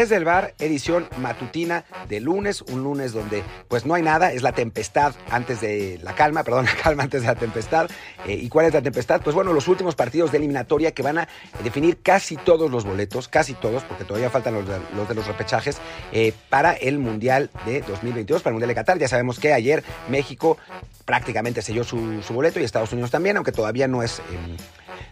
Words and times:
Desde 0.00 0.16
el 0.16 0.24
bar, 0.24 0.54
edición 0.58 1.06
matutina 1.18 1.84
de 2.08 2.20
lunes, 2.20 2.62
un 2.62 2.82
lunes 2.82 3.12
donde 3.12 3.42
pues 3.68 3.84
no 3.84 3.92
hay 3.92 4.02
nada, 4.02 4.32
es 4.32 4.42
la 4.42 4.52
tempestad 4.52 5.14
antes 5.28 5.60
de 5.60 6.00
la 6.02 6.14
calma, 6.14 6.42
perdón, 6.42 6.64
la 6.74 6.74
calma 6.74 7.02
antes 7.02 7.20
de 7.20 7.26
la 7.26 7.34
tempestad. 7.34 7.90
Eh, 8.26 8.32
¿Y 8.32 8.48
cuál 8.48 8.64
es 8.64 8.72
la 8.72 8.80
tempestad? 8.80 9.20
Pues 9.20 9.36
bueno, 9.36 9.52
los 9.52 9.68
últimos 9.68 9.96
partidos 9.96 10.32
de 10.32 10.38
eliminatoria 10.38 10.92
que 10.92 11.02
van 11.02 11.18
a 11.18 11.28
definir 11.62 11.98
casi 12.00 12.36
todos 12.36 12.70
los 12.70 12.86
boletos, 12.86 13.28
casi 13.28 13.52
todos, 13.52 13.84
porque 13.84 14.04
todavía 14.04 14.30
faltan 14.30 14.54
los 14.54 14.66
de 14.66 15.14
los, 15.14 15.26
repechajes, 15.26 15.76
eh, 16.12 16.32
para 16.48 16.72
el 16.72 16.98
Mundial 16.98 17.50
de 17.66 17.82
2022, 17.82 18.40
para 18.40 18.52
el 18.52 18.54
Mundial 18.54 18.68
de 18.68 18.74
Qatar. 18.76 18.98
Ya 18.98 19.06
sabemos 19.06 19.38
que 19.38 19.52
ayer 19.52 19.84
México 20.08 20.56
prácticamente 21.04 21.60
selló 21.60 21.84
su, 21.84 22.22
boleto 22.30 22.58
y 22.58 22.64
Estados 22.64 22.94
Unidos 22.94 23.10
también, 23.10 23.36
aunque 23.36 23.52
todavía 23.52 23.86
no 23.86 24.02
es... 24.02 24.20
Eh, 24.20 24.56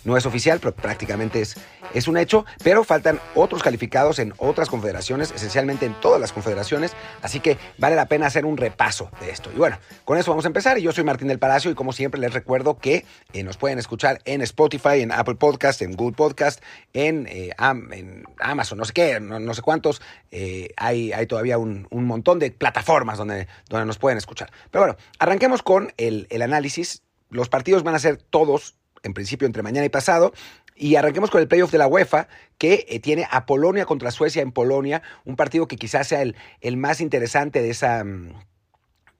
no 0.08 0.16
es 0.16 0.24
oficial, 0.24 0.58
pero 0.58 0.74
prácticamente 0.74 1.42
es, 1.42 1.56
es 1.92 2.08
un 2.08 2.16
hecho, 2.16 2.46
pero 2.64 2.82
faltan 2.82 3.20
otros 3.34 3.62
calificados 3.62 4.18
en 4.18 4.32
otras 4.38 4.70
confederaciones, 4.70 5.32
esencialmente 5.32 5.84
en 5.84 5.92
todas 6.00 6.18
las 6.18 6.32
confederaciones, 6.32 6.94
así 7.20 7.40
que 7.40 7.58
vale 7.76 7.94
la 7.94 8.06
pena 8.06 8.26
hacer 8.26 8.46
un 8.46 8.56
repaso 8.56 9.10
de 9.20 9.30
esto. 9.30 9.50
Y 9.54 9.58
bueno, 9.58 9.78
con 10.06 10.16
eso 10.16 10.30
vamos 10.30 10.46
a 10.46 10.48
empezar 10.48 10.78
yo 10.78 10.92
soy 10.92 11.04
Martín 11.04 11.28
del 11.28 11.38
Palacio 11.38 11.70
y 11.70 11.74
como 11.74 11.92
siempre 11.92 12.20
les 12.20 12.32
recuerdo 12.32 12.78
que 12.78 13.04
eh, 13.34 13.42
nos 13.42 13.58
pueden 13.58 13.78
escuchar 13.78 14.20
en 14.24 14.40
Spotify, 14.40 15.00
en 15.00 15.12
Apple 15.12 15.34
Podcast, 15.34 15.82
en 15.82 15.92
Google 15.92 16.16
Podcast, 16.16 16.62
en, 16.94 17.26
eh, 17.26 17.50
en 17.58 18.24
Amazon, 18.38 18.78
no 18.78 18.86
sé 18.86 18.94
qué, 18.94 19.20
no, 19.20 19.52
sé 19.52 19.60
cuántos, 19.60 20.00
eh, 20.30 20.70
hay, 20.78 21.12
hay 21.12 21.26
todavía 21.26 21.58
un, 21.58 21.86
montón 21.90 22.38
de 22.38 22.50
plataformas 22.50 23.18
donde, 23.18 23.46
donde 23.68 23.84
nos 23.84 23.98
pueden 23.98 24.16
escuchar. 24.16 24.50
Pero 24.70 24.84
bueno, 24.84 24.98
arranquemos 25.18 25.62
con 25.62 25.92
el 25.98 26.42
análisis. 26.42 27.02
Los 27.28 27.50
partidos 27.50 27.82
van 27.82 27.94
a 27.94 27.98
ser 27.98 28.16
todos 28.16 28.78
en 29.08 29.14
principio 29.14 29.46
entre 29.46 29.62
mañana 29.62 29.84
y 29.84 29.88
pasado. 29.88 30.32
Y 30.76 30.94
arranquemos 30.94 31.30
con 31.30 31.40
el 31.40 31.48
playoff 31.48 31.72
de 31.72 31.78
la 31.78 31.88
UEFA, 31.88 32.28
que 32.56 32.86
eh, 32.88 33.00
tiene 33.00 33.26
a 33.30 33.46
Polonia 33.46 33.84
contra 33.84 34.12
Suecia 34.12 34.42
en 34.42 34.52
Polonia, 34.52 35.02
un 35.24 35.34
partido 35.34 35.66
que 35.66 35.76
quizás 35.76 36.06
sea 36.06 36.22
el, 36.22 36.36
el 36.60 36.76
más 36.76 37.00
interesante 37.00 37.60
de 37.60 37.70
esa, 37.70 38.04
mm, 38.04 38.34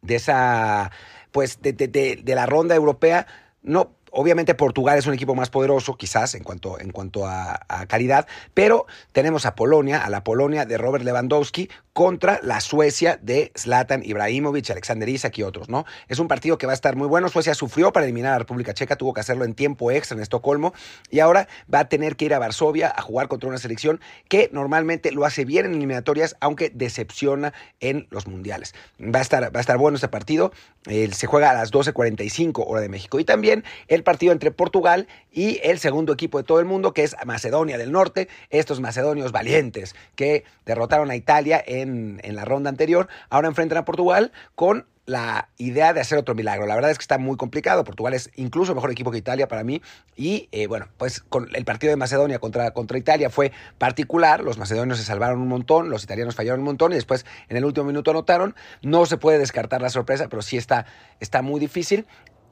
de 0.03 0.15
esa, 0.15 0.93
pues, 1.33 1.61
de, 1.61 1.73
de, 1.73 2.35
la 2.35 2.47
ronda 2.47 2.77
europea. 2.77 3.27
No, 3.63 3.99
Obviamente 4.11 4.55
Portugal 4.55 4.99
es 4.99 5.07
un 5.07 5.15
equipo 5.15 5.35
más 5.35 5.51
poderoso, 5.51 5.97
quizás 5.97 6.35
en 6.35 6.43
cuanto, 6.43 6.81
en 6.81 6.91
cuanto 6.91 7.27
a, 7.27 7.61
calidad, 7.89 8.27
pero 8.55 8.87
tenemos 9.13 9.47
a 9.47 9.55
Polonia, 9.55 10.05
a 10.05 10.11
la 10.11 10.25
Polonia 10.25 10.65
de 10.65 10.79
Robert 10.79 11.05
Lewandowski 11.05 11.69
contra 11.99 12.39
la 12.45 12.61
Suecia 12.61 13.19
de 13.21 13.51
Zlatan 13.59 14.05
Ibrahimovic, 14.05 14.71
Alexander 14.71 15.09
Isak 15.09 15.37
y 15.39 15.43
otros, 15.43 15.69
¿no? 15.69 15.85
Es 16.07 16.21
un 16.21 16.29
partido 16.29 16.57
que 16.57 16.65
va 16.65 16.71
a 16.71 16.75
estar 16.75 16.95
muy 16.95 17.09
bueno. 17.09 17.29
Suecia 17.29 17.55
sufrió 17.55 17.93
para 17.93 18.07
eliminar 18.07 18.31
a 18.31 18.35
la 18.35 18.39
República 18.39 18.73
Checa, 18.73 18.95
tuvo 18.95 19.13
que 19.13 19.21
hacerlo 19.21 19.45
en 19.45 19.53
tiempo 19.55 19.91
extra 19.91 20.15
en 20.15 20.23
Estocolmo 20.23 20.73
y 21.11 21.19
ahora 21.19 21.49
va 21.75 21.81
a 21.81 21.89
tener 21.89 22.15
que 22.15 22.27
ir 22.27 22.35
a 22.35 22.39
Varsovia 22.39 22.95
a 22.97 23.03
jugar 23.03 23.27
contra 23.27 23.49
una 23.49 23.59
selección 23.59 24.01
que 24.29 24.49
normalmente 24.53 25.11
lo 25.11 25.25
hace 25.25 25.45
bien 25.45 25.67
en 25.67 25.73
eliminatorias, 25.73 26.37
aunque 26.39 26.71
decepciona 26.71 27.53
en 27.81 28.07
los 28.11 28.29
mundiales. 28.29 28.77
Va 29.03 29.19
a 29.19 29.23
estar, 29.23 29.43
va 29.53 29.59
a 29.59 29.61
estar 29.61 29.77
bueno 29.77 29.97
este 29.97 30.07
partido. 30.07 30.53
Se 30.85 31.27
juega 31.27 31.51
a 31.51 31.55
las 31.55 31.73
12.45 31.73 32.63
hora 32.65 32.81
de 32.81 32.89
México 32.89 33.19
y 33.19 33.25
también 33.25 33.65
el 33.89 34.05
partido 34.05 34.33
entre 34.33 34.53
Portugal 34.53 35.09
y 35.33 35.59
el 35.65 35.81
segundo 35.81 36.13
equipo 36.13 36.39
de 36.39 36.45
todo 36.45 36.61
el 36.61 36.65
mundo, 36.65 36.93
que 36.93 37.03
es 37.03 37.17
Macedonia 37.27 37.77
del 37.77 37.91
Norte, 37.91 38.29
estos 38.51 38.79
macedonios 38.79 39.33
valientes 39.33 39.97
que 40.15 40.45
derrotaron 40.65 41.11
a 41.11 41.17
Italia 41.17 41.63
en, 41.67 41.88
en 42.23 42.35
la 42.35 42.45
ronda 42.45 42.71
anterior, 42.71 43.09
ahora 43.31 43.49
enfrentan 43.49 43.79
a 43.79 43.85
Portugal 43.85 44.33
con 44.55 44.87
la 45.09 45.49
idea 45.57 45.95
de 45.95 46.01
hacer 46.01 46.19
otro 46.19 46.35
milagro. 46.35 46.67
La 46.67 46.75
verdad 46.75 46.91
es 46.91 46.99
que 46.99 47.03
está 47.03 47.17
muy 47.17 47.37
complicado. 47.39 47.83
Portugal 47.83 48.13
es 48.13 48.31
incluso 48.37 48.75
mejor 48.75 48.91
equipo 48.91 49.11
que 49.11 49.17
Italia 49.17 49.49
para 49.49 49.65
mí. 49.65 49.81
Y 50.17 50.49
eh, 50.53 50.67
bueno, 50.67 50.89
pues 50.99 51.21
con 51.21 51.49
el 51.55 51.65
partido 51.65 51.91
de 51.91 51.97
Macedonia 51.97 52.39
contra, 52.39 52.73
contra 52.73 52.99
Italia 52.99 53.31
fue 53.31 53.53
particular. 53.79 54.45
Los 54.45 54.59
macedonios 54.59 54.99
se 54.99 55.05
salvaron 55.05 55.41
un 55.41 55.49
montón, 55.49 55.89
los 55.89 56.05
italianos 56.05 56.35
fallaron 56.35 56.61
un 56.61 56.67
montón 56.67 56.93
y 56.93 56.97
después 56.97 57.25
en 57.49 57.57
el 57.57 57.65
último 57.65 57.87
minuto 57.87 58.11
anotaron. 58.11 58.55
No 58.83 59.07
se 59.07 59.17
puede 59.17 59.39
descartar 59.39 59.81
la 59.81 59.89
sorpresa, 59.89 60.29
pero 60.29 60.43
sí 60.43 60.59
está, 60.59 60.85
está 61.21 61.41
muy 61.41 61.59
difícil. 61.59 62.07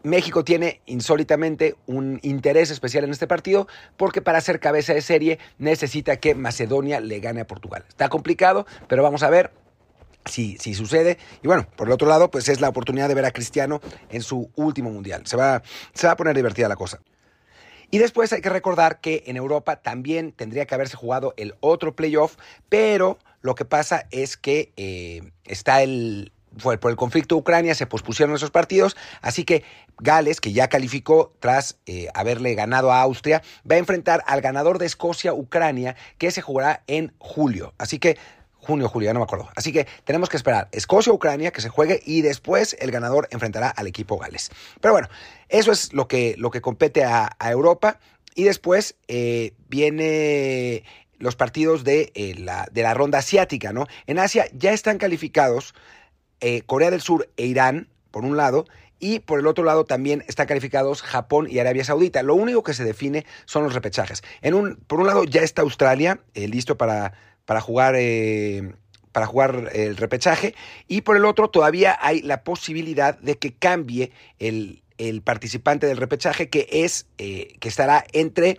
México 0.06 0.44
tiene 0.44 0.80
insólitamente 0.86 1.74
un 1.86 2.20
interés 2.22 2.70
especial 2.70 3.04
en 3.04 3.10
este 3.10 3.26
partido 3.26 3.66
porque 3.96 4.22
para 4.22 4.40
ser 4.40 4.60
cabeza 4.60 4.94
de 4.94 5.02
serie 5.02 5.38
necesita 5.58 6.16
que 6.18 6.36
Macedonia 6.36 7.00
le 7.00 7.18
gane 7.18 7.40
a 7.40 7.46
Portugal. 7.46 7.84
Está 7.88 8.08
complicado, 8.08 8.66
pero 8.86 9.02
vamos 9.02 9.24
a 9.24 9.30
ver 9.30 9.50
si, 10.24 10.58
si 10.58 10.74
sucede. 10.74 11.18
Y 11.42 11.48
bueno, 11.48 11.66
por 11.76 11.88
el 11.88 11.92
otro 11.92 12.08
lado, 12.08 12.30
pues 12.30 12.48
es 12.48 12.60
la 12.60 12.68
oportunidad 12.68 13.08
de 13.08 13.14
ver 13.14 13.24
a 13.24 13.32
Cristiano 13.32 13.80
en 14.08 14.22
su 14.22 14.48
último 14.54 14.90
mundial. 14.90 15.26
Se 15.26 15.36
va, 15.36 15.62
se 15.92 16.06
va 16.06 16.12
a 16.12 16.16
poner 16.16 16.36
divertida 16.36 16.68
la 16.68 16.76
cosa. 16.76 17.00
Y 17.90 17.98
después 17.98 18.32
hay 18.32 18.40
que 18.40 18.50
recordar 18.50 19.00
que 19.00 19.24
en 19.26 19.36
Europa 19.36 19.76
también 19.76 20.30
tendría 20.30 20.66
que 20.66 20.74
haberse 20.74 20.96
jugado 20.96 21.34
el 21.36 21.54
otro 21.60 21.96
playoff, 21.96 22.36
pero 22.68 23.18
lo 23.42 23.54
que 23.54 23.64
pasa 23.64 24.06
es 24.10 24.36
que 24.36 24.72
eh, 24.76 25.32
está 25.44 25.82
el, 25.82 26.32
fue 26.58 26.78
por 26.78 26.90
el 26.90 26.96
conflicto 26.96 27.34
de 27.34 27.40
Ucrania, 27.40 27.74
se 27.74 27.86
pospusieron 27.86 28.34
esos 28.34 28.50
partidos, 28.50 28.96
así 29.20 29.44
que 29.44 29.64
Gales, 29.98 30.40
que 30.40 30.52
ya 30.52 30.68
calificó 30.68 31.32
tras 31.40 31.78
eh, 31.86 32.08
haberle 32.14 32.54
ganado 32.54 32.92
a 32.92 33.00
Austria, 33.00 33.42
va 33.70 33.76
a 33.76 33.78
enfrentar 33.78 34.22
al 34.26 34.40
ganador 34.40 34.78
de 34.78 34.86
Escocia-Ucrania, 34.86 35.96
que 36.18 36.30
se 36.30 36.42
jugará 36.42 36.82
en 36.86 37.14
julio. 37.18 37.74
Así 37.78 37.98
que 37.98 38.18
junio, 38.66 38.88
julio, 38.88 39.06
ya 39.06 39.12
no 39.14 39.20
me 39.20 39.24
acuerdo. 39.24 39.48
Así 39.54 39.72
que 39.72 39.86
tenemos 40.04 40.28
que 40.28 40.36
esperar 40.36 40.68
Escocia-Ucrania 40.72 41.52
que 41.52 41.60
se 41.60 41.68
juegue 41.68 42.02
y 42.04 42.22
después 42.22 42.76
el 42.80 42.90
ganador 42.90 43.28
enfrentará 43.30 43.68
al 43.68 43.86
equipo 43.86 44.18
Gales. 44.18 44.50
Pero 44.80 44.92
bueno, 44.92 45.08
eso 45.48 45.72
es 45.72 45.92
lo 45.92 46.08
que, 46.08 46.34
lo 46.36 46.50
que 46.50 46.60
compete 46.60 47.04
a, 47.04 47.34
Europa. 47.40 47.98
Y 48.34 48.44
después 48.44 48.96
eh, 49.08 49.54
viene 49.68 50.84
los 51.18 51.36
partidos 51.36 51.84
de, 51.84 52.12
eh, 52.14 52.34
la, 52.36 52.68
de 52.70 52.82
la 52.82 52.92
ronda 52.92 53.18
asiática, 53.18 53.72
¿no? 53.72 53.86
En 54.06 54.18
Asia 54.18 54.46
ya 54.52 54.72
están 54.72 54.98
calificados 54.98 55.74
eh, 56.41 56.62
Corea 56.66 56.91
del 56.91 57.00
Sur 57.00 57.28
e 57.36 57.47
Irán, 57.47 57.88
por 58.10 58.24
un 58.24 58.36
lado, 58.36 58.66
y 58.98 59.20
por 59.20 59.38
el 59.38 59.47
otro 59.47 59.64
lado 59.64 59.84
también 59.84 60.24
están 60.26 60.47
calificados 60.47 61.02
Japón 61.02 61.48
y 61.50 61.58
Arabia 61.58 61.84
Saudita. 61.84 62.22
Lo 62.22 62.34
único 62.34 62.62
que 62.62 62.74
se 62.74 62.84
define 62.84 63.26
son 63.44 63.64
los 63.64 63.74
repechajes. 63.74 64.22
Por 64.86 65.00
un 65.00 65.06
lado 65.06 65.24
ya 65.24 65.42
está 65.42 65.62
Australia 65.62 66.20
eh, 66.34 66.48
listo 66.48 66.76
para, 66.76 67.12
para 67.44 67.60
jugar... 67.60 67.94
Eh, 67.97 68.74
para 69.12 69.24
jugar 69.24 69.70
el 69.72 69.97
repechaje 69.97 70.54
y 70.88 71.00
por 71.00 71.16
el 71.16 71.24
otro 71.24 71.48
todavía 71.48 71.97
hay 72.02 72.20
la 72.20 72.44
posibilidad 72.44 73.18
de 73.18 73.38
que 73.38 73.54
cambie 73.54 74.12
el, 74.38 74.82
el 74.98 75.22
participante 75.22 75.86
del 75.86 75.97
repechaje 75.97 76.50
que 76.50 76.68
es 76.70 77.06
que 77.16 77.56
estará 77.62 78.04
entre 78.12 78.58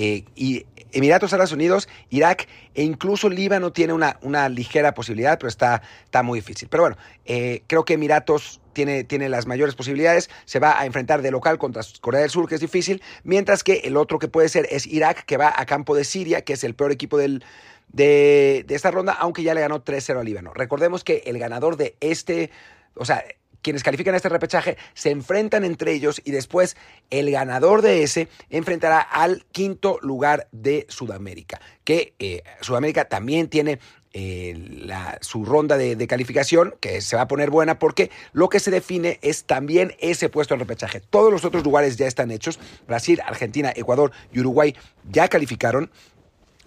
eh, 0.00 0.22
y 0.36 0.64
Emiratos 0.92 1.32
Árabes 1.32 1.50
Unidos, 1.50 1.88
Irak 2.08 2.46
e 2.74 2.84
incluso 2.84 3.28
Líbano 3.28 3.72
tiene 3.72 3.92
una, 3.92 4.16
una 4.22 4.48
ligera 4.48 4.94
posibilidad, 4.94 5.38
pero 5.38 5.48
está, 5.48 5.82
está 6.04 6.22
muy 6.22 6.38
difícil. 6.38 6.68
Pero 6.68 6.84
bueno, 6.84 6.96
eh, 7.24 7.62
creo 7.66 7.84
que 7.84 7.94
Emiratos 7.94 8.60
tiene, 8.72 9.02
tiene 9.02 9.28
las 9.28 9.48
mayores 9.48 9.74
posibilidades, 9.74 10.30
se 10.44 10.60
va 10.60 10.80
a 10.80 10.86
enfrentar 10.86 11.20
de 11.20 11.32
local 11.32 11.58
contra 11.58 11.82
Corea 12.00 12.20
del 12.20 12.30
Sur, 12.30 12.48
que 12.48 12.54
es 12.54 12.60
difícil, 12.60 13.02
mientras 13.24 13.64
que 13.64 13.80
el 13.84 13.96
otro 13.96 14.20
que 14.20 14.28
puede 14.28 14.48
ser 14.48 14.68
es 14.70 14.86
Irak, 14.86 15.24
que 15.26 15.36
va 15.36 15.52
a 15.54 15.66
campo 15.66 15.96
de 15.96 16.04
Siria, 16.04 16.42
que 16.42 16.52
es 16.52 16.62
el 16.62 16.76
peor 16.76 16.92
equipo 16.92 17.18
del, 17.18 17.44
de, 17.88 18.64
de 18.68 18.74
esta 18.76 18.92
ronda, 18.92 19.14
aunque 19.14 19.42
ya 19.42 19.52
le 19.52 19.62
ganó 19.62 19.84
3-0 19.84 20.20
al 20.20 20.24
Líbano. 20.24 20.54
Recordemos 20.54 21.02
que 21.02 21.24
el 21.26 21.40
ganador 21.40 21.76
de 21.76 21.96
este, 22.00 22.52
o 22.94 23.04
sea, 23.04 23.24
quienes 23.62 23.82
califican 23.82 24.14
este 24.14 24.28
repechaje 24.28 24.76
se 24.94 25.10
enfrentan 25.10 25.64
entre 25.64 25.92
ellos 25.92 26.20
y 26.24 26.30
después 26.30 26.76
el 27.10 27.30
ganador 27.30 27.82
de 27.82 28.02
ese 28.02 28.28
enfrentará 28.50 29.00
al 29.00 29.44
quinto 29.52 29.98
lugar 30.02 30.48
de 30.52 30.86
Sudamérica, 30.88 31.60
que 31.84 32.14
eh, 32.18 32.42
Sudamérica 32.60 33.06
también 33.06 33.48
tiene 33.48 33.78
eh, 34.14 34.54
la, 34.84 35.18
su 35.20 35.44
ronda 35.44 35.76
de, 35.76 36.06
calificación, 36.06 36.74
que 36.80 37.02
se 37.02 37.14
va 37.14 37.22
a 37.22 37.28
poner 37.28 37.50
buena 37.50 37.78
porque 37.78 38.10
lo 38.32 38.48
que 38.48 38.58
se 38.58 38.70
define 38.70 39.18
es 39.20 39.44
también 39.44 39.94
ese 40.00 40.30
puesto 40.30 40.54
en 40.54 40.60
repechaje. 40.60 41.00
Todos 41.00 41.30
los 41.30 41.44
otros 41.44 41.62
lugares 41.62 41.96
ya 41.98 42.06
están 42.06 42.30
hechos. 42.30 42.58
Brasil, 42.86 43.20
Argentina, 43.24 43.70
Ecuador 43.76 44.12
y 44.32 44.40
Uruguay 44.40 44.74
ya 45.10 45.28
calificaron, 45.28 45.90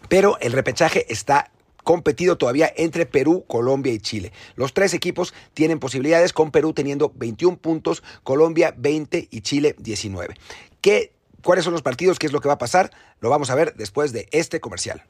pero 0.07 0.37
el 0.39 0.51
repechaje 0.51 1.11
está 1.11 1.51
competido 1.83 2.37
todavía 2.37 2.71
entre 2.75 3.05
Perú, 3.05 3.45
Colombia 3.47 3.93
y 3.93 3.99
Chile. 3.99 4.31
Los 4.55 4.73
tres 4.73 4.93
equipos 4.93 5.33
tienen 5.53 5.79
posibilidades, 5.79 6.33
con 6.33 6.51
Perú 6.51 6.73
teniendo 6.73 7.11
21 7.15 7.57
puntos, 7.57 8.03
Colombia 8.23 8.73
20 8.77 9.27
y 9.29 9.41
Chile 9.41 9.75
19. 9.79 10.35
¿Qué, 10.81 11.13
¿Cuáles 11.43 11.63
son 11.63 11.73
los 11.73 11.81
partidos? 11.81 12.19
¿Qué 12.19 12.27
es 12.27 12.33
lo 12.33 12.41
que 12.41 12.47
va 12.47 12.55
a 12.55 12.59
pasar? 12.59 12.91
Lo 13.19 13.29
vamos 13.29 13.49
a 13.49 13.55
ver 13.55 13.75
después 13.75 14.13
de 14.13 14.27
este 14.31 14.59
comercial. 14.59 15.03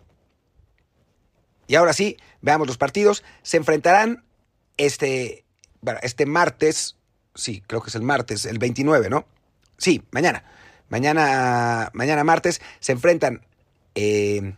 Y 1.68 1.76
ahora 1.76 1.94
sí, 1.94 2.18
veamos 2.42 2.68
los 2.68 2.78
partidos. 2.78 3.24
Se 3.44 3.58
enfrentarán 3.58 4.24
este, 4.78 5.46
este 6.02 6.26
martes, 6.26 6.98
sí, 7.36 7.64
creo 7.66 7.82
que 7.82 7.90
es 7.90 7.96
el 7.96 8.02
martes, 8.02 8.46
el 8.46 8.60
29, 8.60 9.10
¿no? 9.10 9.26
Sí, 9.78 10.04
mañana. 10.12 10.44
Mañana, 10.90 11.90
mañana 11.94 12.26
martes 12.26 12.62
se 12.82 12.92
enfrentan 12.92 13.46
eh, 13.96 14.54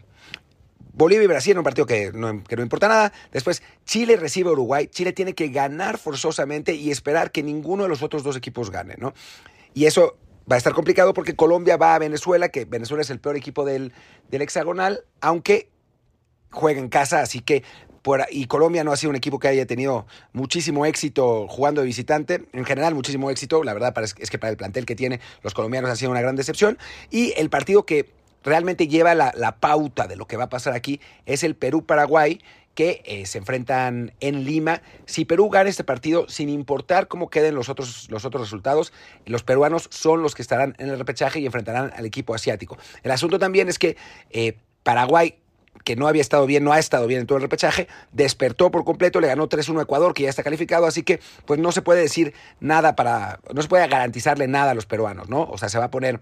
Bolivia 0.94 1.24
y 1.24 1.28
Brasil 1.28 1.52
en 1.52 1.58
un 1.58 1.64
partido 1.64 1.86
que 1.86 2.12
no, 2.14 2.30
importa 2.30 2.88
nada. 2.88 3.14
Después, 3.32 3.64
Chile 3.86 4.16
recibe 4.16 4.50
a 4.50 4.54
Uruguay. 4.54 4.88
Chile 4.88 5.12
tiene 5.12 5.34
que 5.34 5.50
ganar 5.50 5.98
forzosamente 5.98 6.76
y 6.76 6.92
esperar 6.92 7.32
que 7.32 7.44
ninguno 7.44 7.84
de 7.84 7.90
los 7.90 8.04
otros 8.04 8.24
dos 8.24 8.38
equipos 8.38 8.70
gane, 8.70 8.96
¿no? 8.98 9.14
Y 9.74 9.86
eso 9.86 10.18
va 10.50 10.56
a 10.56 10.58
estar 10.58 10.74
complicado 10.74 11.14
porque 11.14 11.36
Colombia 11.36 11.78
va 11.78 11.96
a 11.96 12.00
Venezuela, 12.00 12.50
que 12.50 12.66
Venezuela 12.66 13.02
es 13.02 13.10
el 13.10 13.20
peor 13.20 13.36
equipo 13.36 13.66
del, 13.66 13.92
del 14.30 14.44
hexagonal, 14.44 15.04
aunque 15.20 15.70
juega 16.52 16.80
en 16.80 16.90
casa, 16.90 17.22
así 17.22 17.40
que 17.42 17.64
y 18.30 18.48
Colombia 18.48 18.84
no 18.84 18.92
ha 18.92 18.98
sido 18.98 19.12
un 19.12 19.16
equipo 19.16 19.40
que 19.40 19.48
haya 19.48 19.66
tenido 19.66 20.06
muchísimo 20.34 20.86
éxito 20.86 21.48
jugando 21.48 21.82
de 21.82 21.88
visitante, 21.88 22.46
en 22.52 22.66
general 22.66 22.96
muchísimo 22.96 23.32
éxito, 23.32 23.64
la 23.64 23.74
verdad 23.74 23.94
es 24.18 24.30
que 24.30 24.38
para 24.38 24.52
el 24.52 24.58
plantel 24.58 24.86
que 24.86 24.96
tiene 24.96 25.22
los 25.42 25.54
colombianos 25.54 25.90
ha 25.90 25.96
sido 25.96 26.12
una 26.12 26.22
gran 26.22 26.36
decepción, 26.36 26.78
y 27.10 27.34
el 27.38 27.50
partido 27.50 27.86
que 27.86 28.12
realmente 28.44 28.88
lleva 28.88 29.16
la, 29.16 29.58
pauta 29.60 30.08
de 30.08 30.16
lo 30.16 30.28
que 30.28 30.38
va 30.38 30.46
a 30.46 30.50
pasar 30.50 30.74
aquí 30.74 31.00
es 31.26 31.44
el 31.44 31.56
Perú-Paraguay, 31.56 32.42
que 32.76 33.04
eh, 33.06 33.26
se 33.26 33.38
enfrentan 33.38 34.14
en 34.20 34.46
Lima. 34.46 34.82
Si 35.06 35.26
Perú 35.26 35.50
gana 35.50 35.70
este 35.70 35.84
partido, 35.84 36.28
sin 36.28 36.50
importar 36.50 37.08
cómo 37.08 37.30
queden 37.30 37.56
los 37.56 37.70
otros, 37.70 38.10
los 38.10 38.26
otros 38.26 38.42
resultados, 38.42 38.94
los 39.26 39.44
peruanos 39.44 39.88
son 39.92 40.24
los 40.24 40.34
que 40.34 40.42
estarán 40.42 40.76
en 40.80 40.90
el 40.90 40.98
repechaje 40.98 41.40
y 41.40 41.46
enfrentarán 41.46 41.92
al 41.96 42.06
equipo 42.06 42.34
asiático. 42.34 42.78
El 43.04 43.12
asunto 43.12 43.38
también 43.38 43.70
es 43.70 43.78
que 43.78 43.96
eh, 44.32 44.58
Paraguay 44.82 45.38
que 45.84 45.96
no 45.96 46.08
había 46.08 46.22
estado 46.22 46.46
bien, 46.46 46.64
no 46.64 46.72
ha 46.72 46.80
estado 46.80 47.08
bien 47.08 47.22
en 47.22 47.28
todo 47.28 47.38
el 47.38 47.42
repechaje, 47.42 47.88
despertó 48.12 48.72
por 48.72 48.86
completo, 48.86 49.20
le 49.20 49.28
ganó 49.28 49.50
3-1 49.50 49.80
a 49.80 49.84
Ecuador, 49.84 50.14
que 50.14 50.24
ya 50.24 50.30
está 50.30 50.44
calificado, 50.44 50.86
así 50.86 51.04
que 51.04 51.20
pues 51.46 51.60
no 51.60 51.72
se 51.72 51.82
puede 51.82 52.02
decir 52.02 52.34
nada 52.60 52.96
para, 52.96 53.40
no 53.54 53.62
se 53.62 53.68
puede 53.68 53.88
garantizarle 53.88 54.48
nada 54.48 54.72
a 54.72 54.74
los 54.76 54.86
peruanos, 54.86 55.30
¿no? 55.30 55.44
O 55.44 55.58
sea, 55.58 55.70
se 55.70 55.80
va 55.80 55.86
a 55.86 55.92
poner 55.92 56.20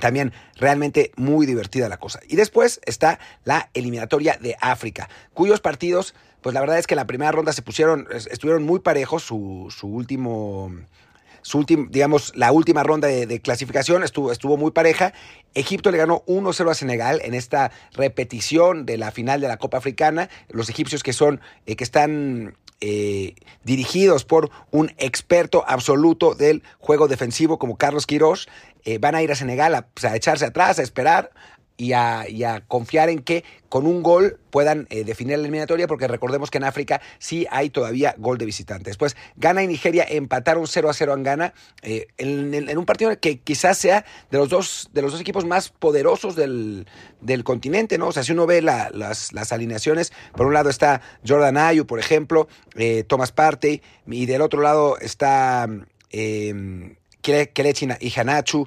también 0.00 0.32
realmente 0.56 1.12
muy 1.16 1.46
divertida 1.46 1.88
la 1.88 1.98
cosa. 1.98 2.20
Y 2.28 2.36
después 2.36 2.80
está 2.84 3.18
la 3.44 3.70
eliminatoria 3.74 4.38
de 4.40 4.56
África, 4.60 5.08
cuyos 5.34 5.60
partidos, 5.60 6.14
pues 6.40 6.54
la 6.54 6.60
verdad 6.60 6.78
es 6.78 6.86
que 6.86 6.94
en 6.94 6.98
la 6.98 7.06
primera 7.06 7.32
ronda 7.32 7.52
se 7.52 7.62
pusieron, 7.62 8.06
estuvieron 8.12 8.62
muy 8.62 8.80
parejos, 8.80 9.22
su, 9.22 9.72
su 9.76 9.88
último 9.88 10.72
su 11.42 11.64
digamos, 11.90 12.32
la 12.36 12.52
última 12.52 12.82
ronda 12.82 13.08
de, 13.08 13.40
clasificación 13.40 14.04
estuvo, 14.04 14.32
estuvo 14.32 14.56
muy 14.56 14.70
pareja. 14.70 15.12
Egipto 15.54 15.90
le 15.90 15.98
ganó 15.98 16.22
1-0 16.26 16.70
a 16.70 16.74
Senegal 16.74 17.20
en 17.24 17.34
esta 17.34 17.70
repetición 17.92 18.84
de 18.86 18.98
la 18.98 19.10
final 19.12 19.40
de 19.40 19.48
la 19.48 19.56
Copa 19.56 19.78
Africana. 19.78 20.28
Los 20.48 20.68
egipcios 20.68 21.02
que 21.02 21.12
son, 21.12 21.40
eh, 21.66 21.76
que 21.76 21.84
están 21.84 22.56
eh, 22.80 23.34
dirigidos 23.64 24.24
por 24.24 24.50
un 24.70 24.92
experto 24.98 25.64
absoluto 25.66 26.34
del 26.34 26.62
juego 26.78 27.08
defensivo 27.08 27.58
como 27.58 27.76
Carlos 27.76 28.06
Quirós, 28.06 28.48
eh, 28.84 28.98
van 28.98 29.14
a 29.14 29.22
ir 29.22 29.32
a 29.32 29.34
Senegal 29.34 29.74
a, 29.74 29.86
pues, 29.86 30.12
echarse 30.12 30.46
atrás, 30.46 30.78
a 30.78 30.82
esperar, 30.82 31.30
y 31.78 31.92
a, 31.92 32.64
confiar 32.66 33.08
en 33.08 33.20
que 33.20 33.44
con 33.68 33.86
un 33.86 34.02
gol 34.02 34.40
puedan 34.50 34.88
eh, 34.90 35.04
definir 35.04 35.36
la 35.36 35.42
eliminatoria, 35.42 35.86
porque 35.86 36.08
recordemos 36.08 36.50
que 36.50 36.58
en 36.58 36.64
África 36.64 37.00
sí 37.20 37.46
hay 37.50 37.70
todavía 37.70 38.16
gol 38.18 38.36
de 38.36 38.46
visitantes. 38.46 38.86
Después, 38.86 39.16
Ghana 39.36 39.62
y 39.62 39.68
Nigeria 39.68 40.04
empataron 40.08 40.66
0 40.66 40.90
a 40.90 40.92
0 40.92 41.14
en 41.14 41.22
Ghana, 41.22 41.54
eh, 41.82 42.08
en, 42.18 42.76
un 42.76 42.84
partido 42.84 43.16
que 43.20 43.38
quizás 43.38 43.78
sea 43.78 44.04
de 44.30 44.38
los 44.38 44.48
dos, 44.48 44.90
de 44.92 45.02
los 45.02 45.12
dos 45.12 45.20
equipos 45.20 45.44
más 45.44 45.68
poderosos 45.68 46.34
del, 46.34 46.84
continente, 47.44 47.96
¿no? 47.96 48.08
O 48.08 48.12
sea, 48.12 48.24
si 48.24 48.32
uno 48.32 48.46
ve 48.46 48.60
las, 48.60 49.52
alineaciones, 49.52 50.12
por 50.34 50.46
un 50.46 50.54
lado 50.54 50.70
está 50.70 51.00
Jordan 51.26 51.56
Ayu, 51.56 51.86
por 51.86 52.00
ejemplo, 52.00 52.48
eh, 52.74 53.04
Thomas 53.06 53.30
Partey, 53.30 53.82
y 54.08 54.26
del 54.26 54.42
otro 54.42 54.60
lado 54.62 54.98
está 54.98 55.68
y 57.22 58.12
Hanachu, 58.18 58.66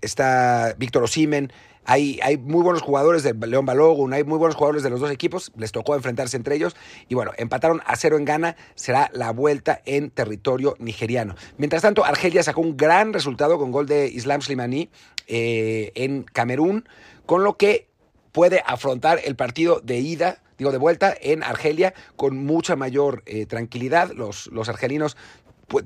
está 0.00 0.74
Víctor 0.78 1.02
Osimen, 1.04 1.52
hay, 1.90 2.36
muy 2.36 2.62
buenos 2.62 2.82
jugadores 2.82 3.22
de 3.22 3.32
León 3.32 3.64
Balogun, 3.64 4.12
hay 4.12 4.22
muy 4.22 4.36
buenos 4.36 4.56
jugadores 4.56 4.82
de 4.82 4.90
los 4.90 5.00
dos 5.00 5.10
equipos, 5.10 5.52
les 5.56 5.72
tocó 5.72 5.94
enfrentarse 5.94 6.36
entre 6.36 6.54
ellos 6.54 6.76
y 7.08 7.14
bueno, 7.14 7.32
empataron 7.38 7.80
a 7.86 7.96
cero 7.96 8.18
en 8.18 8.26
Ghana, 8.26 8.56
será 8.74 9.08
la 9.14 9.30
vuelta 9.30 9.80
en 9.86 10.10
territorio 10.10 10.76
nigeriano. 10.78 11.34
Mientras 11.56 11.80
tanto, 11.80 12.04
Argelia 12.04 12.42
sacó 12.42 12.60
un 12.60 12.76
gran 12.76 13.14
resultado 13.14 13.56
con 13.58 13.72
gol 13.72 13.86
de 13.86 14.06
Islam 14.06 14.42
Slimani 14.42 14.90
eh, 15.28 15.92
en 15.94 16.24
Camerún, 16.24 16.86
con 17.24 17.42
lo 17.42 17.56
que 17.56 17.88
puede 18.32 18.62
afrontar 18.66 19.20
el 19.24 19.34
partido 19.34 19.80
de 19.80 19.98
ida 19.98 20.42
digo, 20.58 20.72
de 20.72 20.78
vuelta 20.78 21.14
en 21.18 21.42
Argelia 21.42 21.94
con 22.16 22.44
mucha 22.44 22.76
mayor 22.76 23.22
eh, 23.24 23.46
tranquilidad. 23.46 24.10
Los, 24.10 24.48
los 24.48 24.68
argelinos 24.68 25.16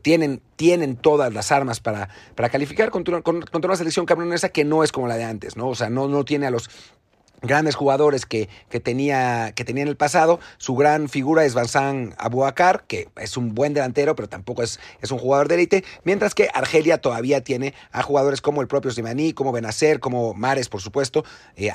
tienen, 0.02 0.40
tienen 0.56 0.96
todas 0.96 1.32
las 1.32 1.52
armas 1.52 1.80
para, 1.80 2.08
para 2.34 2.48
calificar 2.48 2.90
contra, 2.90 3.22
contra 3.22 3.50
una 3.52 3.76
selección 3.76 4.06
camerunesa 4.06 4.48
que 4.48 4.64
no 4.64 4.84
es 4.84 4.92
como 4.92 5.08
la 5.08 5.16
de 5.16 5.24
antes, 5.24 5.56
¿no? 5.56 5.68
O 5.68 5.74
sea, 5.74 5.90
no, 5.90 6.08
no 6.08 6.24
tiene 6.24 6.46
a 6.46 6.50
los 6.50 6.70
grandes 7.42 7.74
jugadores 7.74 8.26
que, 8.26 8.48
que, 8.70 8.80
tenía, 8.80 9.52
que 9.54 9.64
en 9.80 9.88
el 9.88 9.96
pasado. 9.96 10.40
Su 10.58 10.76
gran 10.76 11.08
figura 11.08 11.44
es 11.44 11.54
Vincent 11.54 12.14
Abouakar, 12.18 12.84
que 12.86 13.08
es 13.16 13.36
un 13.36 13.54
buen 13.54 13.74
delantero, 13.74 14.14
pero 14.14 14.28
tampoco 14.28 14.62
es, 14.62 14.80
es 15.00 15.10
un 15.10 15.18
jugador 15.18 15.48
de 15.48 15.56
élite, 15.56 15.84
mientras 16.04 16.34
que 16.34 16.48
Argelia 16.52 16.98
todavía 16.98 17.42
tiene 17.42 17.74
a 17.90 18.02
jugadores 18.02 18.40
como 18.40 18.60
el 18.60 18.68
propio 18.68 18.90
Simani, 18.90 19.32
como 19.32 19.52
Benacer, 19.52 20.00
como 20.00 20.34
Mares, 20.34 20.68
por 20.68 20.80
supuesto, 20.80 21.24
eh. 21.56 21.70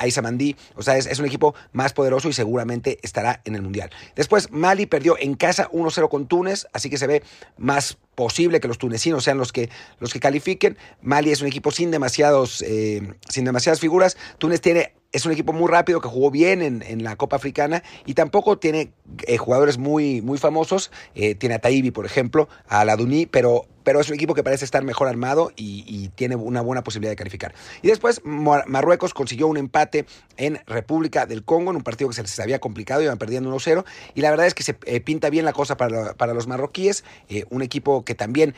O 0.76 0.82
sea, 0.82 0.98
es, 0.98 1.06
es, 1.06 1.20
un 1.20 1.26
equipo 1.26 1.56
más 1.72 1.94
poderoso 1.94 2.30
y 2.30 2.34
seguramente 2.34 3.00
estará 3.02 3.42
en 3.46 3.56
el 3.56 3.62
Mundial. 3.62 3.90
Después, 4.16 4.52
Mali 4.52 4.86
perdió 4.86 5.18
en 5.20 5.36
casa 5.36 5.70
1-0 5.72 6.10
con 6.10 6.28
Túnez, 6.28 6.68
así 6.74 6.90
que 6.90 6.98
se 6.98 7.08
ve 7.08 7.24
más 7.58 7.98
posible 8.16 8.60
que 8.60 8.68
los 8.68 8.80
tunecinos 8.80 9.24
sean 9.24 9.38
los 9.38 9.52
que, 9.52 9.70
los 10.00 10.12
que 10.12 10.20
califiquen. 10.20 10.78
Mali 11.02 11.32
es 11.32 11.42
un 11.42 11.48
equipo 11.48 11.72
sin, 11.72 11.92
demasiados, 11.92 12.64
eh, 12.64 13.14
sin 13.30 13.46
demasiadas 13.46 13.80
figuras. 13.80 14.18
Túnez 14.40 14.60
tiene 14.60 14.94
es 15.12 15.26
un 15.26 15.32
equipo 15.32 15.54
muy 15.54 15.70
rápido 15.70 16.02
que 16.02 16.10
jugó 16.10 16.32
bien 16.32 16.62
en, 16.62 17.04
la 17.04 17.16
Copa 17.16 17.38
Africana 17.38 17.84
y 18.06 18.14
tampoco 18.14 18.58
tiene 18.58 18.92
eh, 19.26 19.38
jugadores 19.38 19.78
muy, 19.78 20.22
muy 20.22 20.38
famosos. 20.38 20.92
Eh, 21.16 21.36
tiene 21.36 21.56
a 21.56 21.60
Taibi, 21.60 21.92
por 21.92 22.06
ejemplo, 22.06 22.50
a 22.68 22.84
Laduní, 22.84 23.26
pero, 23.26 23.66
pero 23.84 24.02
es 24.02 24.10
un 24.10 24.16
equipo 24.16 24.34
que 24.34 24.44
parece 24.44 24.66
estar 24.66 24.84
mejor 24.84 25.08
armado 25.08 25.52
y, 25.56 26.10
tiene 26.16 26.36
una 26.36 26.62
buena 26.62 26.84
posibilidad 26.84 27.12
de 27.12 27.16
calificar. 27.16 27.54
Y 27.82 27.88
después 27.88 28.22
Marruecos 28.24 29.14
consiguió 29.14 29.48
un 29.48 29.58
empate 29.58 30.06
en 30.36 30.60
República 30.66 31.26
del 31.26 31.44
Congo, 31.44 31.72
en 31.72 31.78
un 31.78 31.84
partido 31.84 32.10
que 32.10 32.16
se 32.16 32.24
les 32.24 32.40
había 32.40 32.60
complicado, 32.60 33.02
iban 33.02 33.18
perdiendo 33.18 33.54
1-0. 33.54 33.86
Y 34.16 34.22
la 34.22 34.32
verdad 34.32 34.48
es 34.48 34.54
que 34.54 34.64
se 34.64 34.78
eh, 34.86 35.00
pinta 35.00 35.30
bien 35.30 35.46
la 35.46 35.54
cosa 35.54 35.78
para, 35.78 36.16
para 36.16 36.34
los 36.34 36.48
marroquíes, 36.48 37.04
un 37.50 37.62
equipo 37.62 38.04
que 38.04 38.16
también 38.16 38.56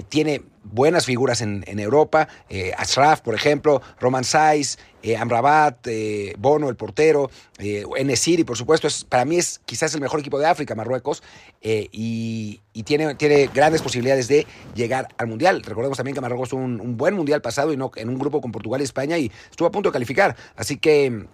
tiene 0.00 0.40
buenas 0.64 1.04
figuras 1.04 1.42
en, 1.42 1.62
Europa, 1.78 2.28
eh, 2.48 2.72
Ashraf, 2.78 3.20
por 3.20 3.34
ejemplo, 3.34 3.82
Roman 4.00 4.24
Saiz, 4.24 4.78
eh, 5.02 5.16
Amrabat, 5.16 5.86
eh, 5.88 6.34
Bono, 6.38 6.68
el 6.68 6.76
portero, 6.76 7.30
eh, 7.58 7.84
Enesiri, 7.96 8.44
por 8.44 8.56
supuesto, 8.56 8.86
es, 8.86 9.04
para 9.04 9.24
mí 9.24 9.36
es 9.36 9.60
quizás 9.64 9.92
el 9.94 10.00
mejor 10.00 10.20
equipo 10.20 10.38
de 10.38 10.46
África, 10.46 10.74
Marruecos, 10.74 11.22
y, 11.60 12.60
tiene, 12.84 13.14
tiene, 13.16 13.48
grandes 13.52 13.82
posibilidades 13.82 14.28
de 14.28 14.46
llegar 14.74 15.08
al 15.18 15.26
Mundial. 15.26 15.62
Recordemos 15.62 15.96
también 15.96 16.14
que 16.14 16.20
Marruecos 16.20 16.50
tuvo 16.50 16.62
un, 16.62 16.80
un 16.80 16.96
buen 16.96 17.14
Mundial 17.14 17.42
pasado 17.42 17.72
y 17.72 17.76
no 17.76 17.90
en 17.96 18.08
un 18.08 18.18
grupo 18.18 18.40
con 18.40 18.52
Portugal 18.52 18.80
y 18.80 18.84
España 18.84 19.18
y 19.18 19.30
estuvo 19.50 19.68
a 19.68 19.72
punto 19.72 19.88
de 19.88 19.92
calificar, 19.92 20.36
así 20.56 20.76
que 20.76 21.26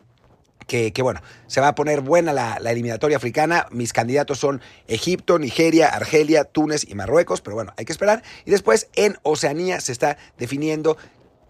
que, 0.66 0.92
bueno, 1.02 1.22
se 1.46 1.60
va 1.60 1.68
a 1.68 1.74
poner 1.74 2.02
buena 2.02 2.32
la, 2.32 2.56
eliminatoria 2.56 3.16
africana. 3.16 3.66
Mis 3.70 3.92
candidatos 3.92 4.38
son 4.38 4.60
Egipto, 4.86 5.38
Nigeria, 5.38 5.88
Argelia, 5.88 6.44
Túnez 6.44 6.84
y 6.86 6.94
Marruecos, 6.94 7.40
pero 7.40 7.56
bueno, 7.56 7.72
hay 7.76 7.84
que 7.84 7.92
esperar. 7.92 8.22
Y 8.44 8.50
después 8.50 8.88
en 8.94 9.16
Oceanía 9.22 9.80
se 9.80 9.92
está 9.92 10.18
definiendo 10.36 10.98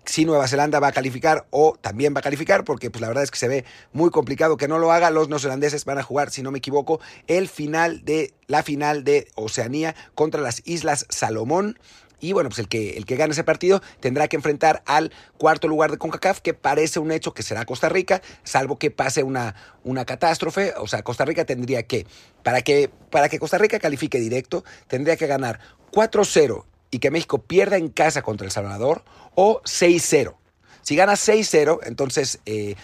si 0.08 0.24
Nueva 0.24 0.48
Zelanda 0.48 0.80
va 0.80 0.88
a 0.88 0.92
calificar 0.92 1.46
o 1.50 1.76
también 1.78 2.14
va 2.14 2.20
a 2.20 2.22
calificar, 2.22 2.64
porque 2.64 2.90
pues 2.90 3.02
la 3.02 3.08
verdad 3.08 3.24
es 3.24 3.30
que 3.30 3.38
se 3.38 3.48
ve 3.48 3.64
muy 3.92 4.10
complicado 4.10 4.56
que 4.56 4.66
no 4.66 4.78
lo 4.78 4.90
haga. 4.90 5.10
Los 5.10 5.28
neozelandeses 5.28 5.84
van 5.84 5.98
a 5.98 6.02
jugar, 6.02 6.30
si 6.30 6.42
no 6.42 6.50
me 6.50 6.58
equivoco, 6.58 7.00
el 7.26 7.48
final 7.48 8.04
de 8.04 8.32
la 8.46 8.62
final 8.62 9.04
de 9.04 9.28
Oceanía 9.34 9.94
contra 10.14 10.40
las 10.40 10.62
Islas 10.64 11.06
Salomón. 11.10 11.78
Y 12.20 12.32
bueno, 12.32 12.48
pues 12.48 12.58
el 12.58 12.68
que, 12.68 12.96
el 12.96 13.06
que 13.06 13.16
gane 13.16 13.32
ese 13.32 13.44
partido 13.44 13.80
tendrá 14.00 14.28
que 14.28 14.36
enfrentar 14.36 14.82
al 14.86 15.12
cuarto 15.36 15.68
lugar 15.68 15.90
de 15.90 15.98
CONCACAF, 15.98 16.40
que 16.40 16.54
parece 16.54 16.98
un 16.98 17.12
hecho 17.12 17.34
que 17.34 17.42
será 17.42 17.64
Costa 17.64 17.88
Rica, 17.88 18.22
salvo 18.42 18.78
que 18.78 18.90
pase 18.90 19.22
una, 19.22 19.54
una 19.84 20.04
catástrofe. 20.04 20.74
O 20.78 20.86
sea, 20.86 21.02
Costa 21.02 21.24
Rica 21.24 21.44
tendría 21.44 21.84
que 21.84 22.06
para, 22.42 22.62
que, 22.62 22.90
para 23.10 23.28
que 23.28 23.38
Costa 23.38 23.58
Rica 23.58 23.78
califique 23.78 24.18
directo, 24.18 24.64
tendría 24.88 25.16
que 25.16 25.26
ganar 25.26 25.60
4-0 25.92 26.64
y 26.90 26.98
que 26.98 27.10
México 27.10 27.38
pierda 27.42 27.76
en 27.76 27.88
casa 27.88 28.22
contra 28.22 28.44
El 28.46 28.50
Salvador 28.50 29.04
o 29.34 29.60
6-0. 29.62 30.34
Si 30.82 30.96
gana 30.96 31.12
6-0, 31.12 31.80
entonces 31.84 32.40
eh, 32.46 32.74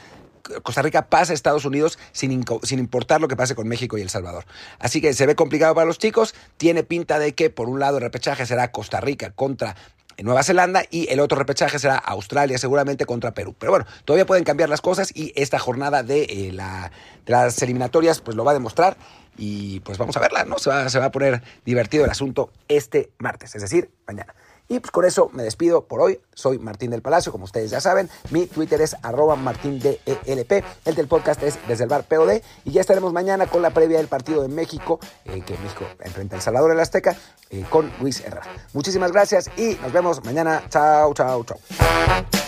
Costa 0.63 0.83
Rica 0.83 1.09
pasa 1.09 1.33
a 1.33 1.35
Estados 1.35 1.65
Unidos 1.65 1.99
sin, 2.13 2.45
sin, 2.63 2.79
importar 2.79 3.21
lo 3.21 3.29
que 3.29 3.37
pase 3.37 3.55
con 3.55 3.67
México 3.67 3.97
y 3.97 4.03
El 4.03 4.11
Salvador. 4.11 4.45
Así 4.79 5.01
que 5.01 5.15
se 5.15 5.27
ve 5.27 5.35
complicado 5.35 5.75
para 5.75 5.87
los 5.87 5.99
chicos. 5.99 6.35
Tiene 6.57 6.85
pinta 6.85 7.19
de 7.19 7.35
que, 7.35 7.51
por 7.51 7.69
un 7.69 7.81
lado, 7.81 7.97
el 7.97 8.03
repechaje 8.03 8.45
será 8.47 8.71
Costa 8.71 9.01
Rica 9.01 9.31
contra 9.31 9.75
Nueva 10.23 10.43
Zelanda 10.45 10.85
y 10.91 11.11
el 11.11 11.19
otro 11.19 11.37
repechaje 11.37 11.79
será 11.79 11.97
Australia 11.97 12.59
seguramente 12.59 13.07
contra 13.07 13.35
Perú. 13.35 13.55
Pero 13.59 13.73
bueno, 13.73 13.87
todavía 14.05 14.27
pueden 14.27 14.45
cambiar 14.45 14.69
las 14.69 14.81
cosas 14.81 15.11
y 15.15 15.33
esta 15.35 15.59
jornada 15.59 16.03
de, 16.03 16.25
eh, 16.25 16.53
la, 16.53 16.93
de 17.27 17.33
las 17.33 17.61
eliminatorias 17.63 18.21
pues 18.21 18.37
lo 18.37 18.45
va 18.45 18.53
a 18.53 18.55
demostrar 18.55 18.97
y 19.37 19.81
pues 19.81 19.99
vamos 19.99 20.17
a 20.17 20.21
verla, 20.21 20.45
¿no? 20.45 20.59
Se 20.59 20.71
va, 20.71 20.89
se 20.89 20.99
va 20.99 21.07
a 21.07 21.11
poner 21.11 21.43
divertido 21.65 22.05
el 22.05 22.11
asunto 22.11 22.53
este 22.69 23.11
martes, 23.19 23.55
es 23.55 23.63
decir, 23.63 23.91
mañana. 24.07 24.35
Y 24.69 24.81
pues 24.81 24.91
con 24.91 25.05
eso 25.05 25.31
me 25.33 25.43
despido 25.43 25.85
por 25.85 26.01
hoy. 26.01 26.21
Soy 26.35 26.59
Martín 26.59 26.91
del 26.91 27.03
Palacio, 27.03 27.31
como 27.33 27.45
ustedes 27.45 27.71
ya 27.71 27.81
saben. 27.81 28.09
Mi 28.31 28.47
Twitter 28.47 28.81
es 28.81 28.97
arroba 29.03 29.37
martindelp. 29.37 30.01
El 30.27 30.95
del 30.95 31.09
podcast 31.09 31.43
es 31.43 31.59
desde 31.69 31.85
el 31.85 31.91
bar 31.91 32.05
POD. 32.05 32.41
Y 32.65 32.73
ya 32.73 32.81
estaremos 32.81 33.13
mañana 33.13 33.47
con 33.47 33.63
la 33.63 33.71
previa 33.71 33.99
del 33.99 34.09
partido 34.09 34.43
de 34.43 34.49
México, 34.49 35.01
eh, 35.25 35.43
que 35.47 35.57
México 35.59 35.85
enfrenta 36.01 36.37
a 36.37 36.39
El 36.39 36.43
Salvador 36.43 36.71
en 36.71 36.79
la 36.79 36.83
Azteca, 36.83 37.17
eh, 37.51 37.65
con 37.69 37.93
Luis 38.01 38.21
Herrera. 38.21 38.47
Muchísimas 38.73 39.13
gracias 39.13 39.51
y 39.57 39.77
nos 39.83 39.93
vemos 39.93 40.25
mañana. 40.25 40.65
Chao, 40.71 41.13
chao, 41.15 41.45
chao. 41.45 42.44